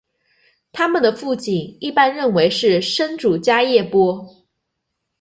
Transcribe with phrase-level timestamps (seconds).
[0.71, 4.47] 他们的父亲一般认为是生主迦叶波。